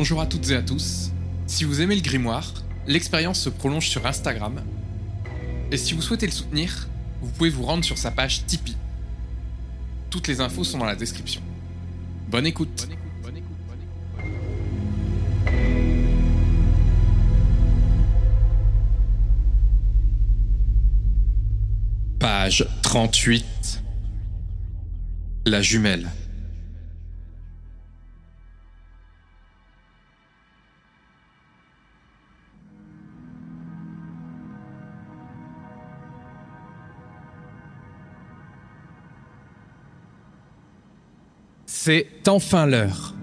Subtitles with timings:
[0.00, 1.10] Bonjour à toutes et à tous.
[1.46, 2.54] Si vous aimez le grimoire,
[2.86, 4.62] l'expérience se prolonge sur Instagram.
[5.72, 6.88] Et si vous souhaitez le soutenir,
[7.20, 8.76] vous pouvez vous rendre sur sa page Tipeee.
[10.10, 11.42] Toutes les infos sont dans la description.
[12.28, 12.88] Bonne écoute.
[22.18, 23.82] Page 38.
[25.46, 26.08] La jumelle.
[41.90, 43.14] C'est enfin l'heure.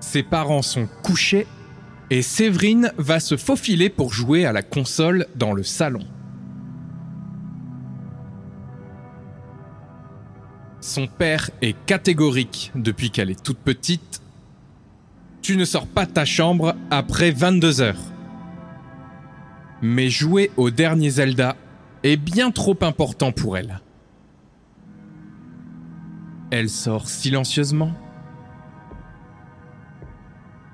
[0.00, 1.46] Ses parents sont couchés
[2.10, 6.04] et Séverine va se faufiler pour jouer à la console dans le salon.
[10.82, 14.20] Son père est catégorique depuis qu'elle est toute petite.
[15.40, 18.12] Tu ne sors pas de ta chambre après 22 heures.
[19.80, 21.56] Mais jouer au dernier Zelda
[22.02, 23.80] est bien trop important pour elle.
[26.52, 27.94] Elle sort silencieusement,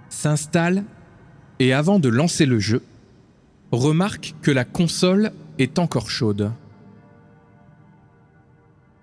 [0.09, 0.83] s'installe
[1.61, 2.83] et avant de lancer le jeu,
[3.71, 5.31] remarque que la console
[5.61, 6.50] est encore chaude.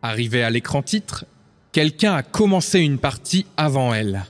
[0.02, 1.24] Arrivée à l'écran titre,
[1.72, 4.26] quelqu'un a commencé une partie avant elle.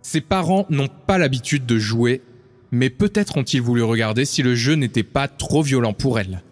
[0.00, 2.22] Ses parents n'ont pas l'habitude de jouer,
[2.70, 6.42] mais peut-être ont-ils voulu regarder si le jeu n'était pas trop violent pour elle.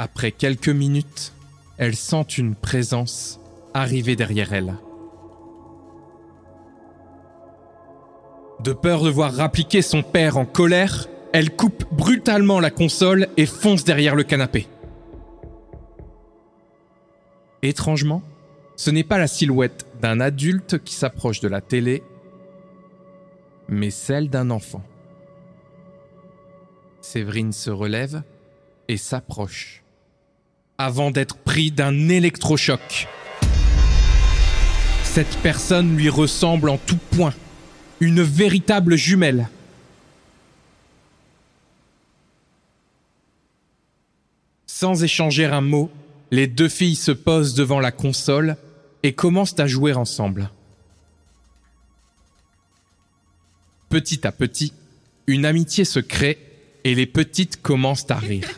[0.00, 1.32] Après quelques minutes,
[1.76, 3.40] elle sent une présence
[3.74, 4.76] arriver derrière elle.
[8.60, 13.44] De peur de voir rappliquer son père en colère, elle coupe brutalement la console et
[13.44, 14.68] fonce derrière le canapé.
[17.62, 18.22] Étrangement,
[18.76, 22.04] ce n'est pas la silhouette d'un adulte qui s'approche de la télé,
[23.68, 24.84] mais celle d'un enfant.
[27.00, 28.22] Séverine se relève
[28.86, 29.82] et s'approche
[30.80, 33.08] avant d'être pris d'un électrochoc.
[35.02, 37.34] Cette personne lui ressemble en tout point,
[37.98, 39.48] une véritable jumelle.
[44.66, 45.90] Sans échanger un mot,
[46.30, 48.56] les deux filles se posent devant la console
[49.02, 50.48] et commencent à jouer ensemble.
[53.88, 54.72] Petit à petit,
[55.26, 56.38] une amitié se crée
[56.84, 58.48] et les petites commencent à rire.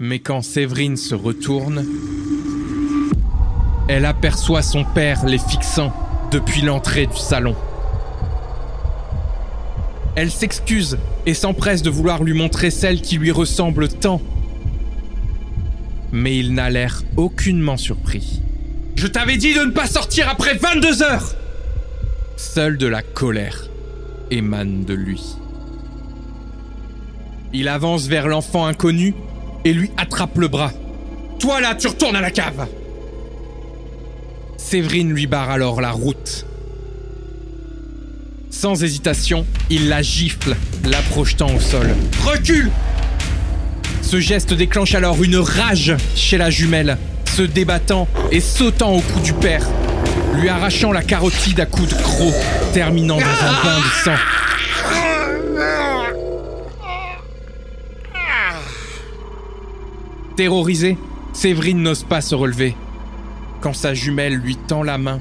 [0.00, 1.84] Mais quand Séverine se retourne,
[3.88, 5.92] elle aperçoit son père les fixant
[6.30, 7.56] depuis l'entrée du salon.
[10.14, 14.20] Elle s'excuse et s'empresse de vouloir lui montrer celle qui lui ressemble tant.
[16.12, 18.40] Mais il n'a l'air aucunement surpris.
[18.94, 21.34] Je t'avais dit de ne pas sortir après 22 heures
[22.36, 23.68] Seule de la colère
[24.30, 25.24] émane de lui.
[27.52, 29.14] Il avance vers l'enfant inconnu
[29.64, 30.72] et lui attrape le bras.
[31.38, 32.66] Toi là, tu retournes à la cave
[34.56, 36.44] Séverine lui barre alors la route.
[38.50, 41.94] Sans hésitation, il la gifle, la projetant au sol.
[42.24, 42.70] Recule
[44.02, 46.98] Ce geste déclenche alors une rage chez la jumelle,
[47.36, 49.66] se débattant et sautant au cou du père,
[50.34, 52.34] lui arrachant la carotide à coups de croc,
[52.74, 54.47] terminant dans un bain de sang.
[60.38, 60.96] Terrorisée,
[61.32, 62.76] Séverine n'ose pas se relever
[63.60, 65.18] quand sa jumelle lui tend la main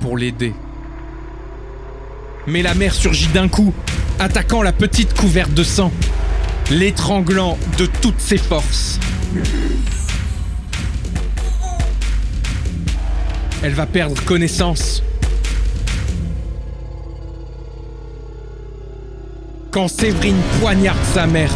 [0.00, 0.52] pour l'aider.
[2.46, 3.72] Mais la mère surgit d'un coup,
[4.18, 5.90] attaquant la petite couverte de sang,
[6.70, 9.00] l'étranglant de toutes ses forces.
[13.62, 15.02] Elle va perdre connaissance.
[19.70, 21.50] Quand Séverine poignarde sa mère,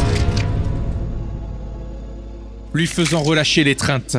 [2.73, 4.17] lui faisant relâcher l'étreinte.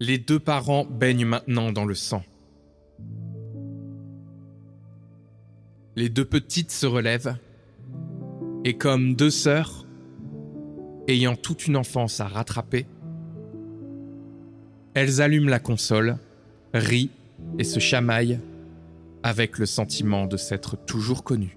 [0.00, 2.22] Les deux parents baignent maintenant dans le sang.
[5.96, 7.36] Les deux petites se relèvent
[8.64, 9.86] et comme deux sœurs,
[11.06, 12.86] ayant toute une enfance à rattraper,
[14.94, 16.18] elles allument la console,
[16.72, 17.10] rient
[17.58, 18.40] et se chamaillent
[19.24, 21.56] avec le sentiment de s'être toujours connues.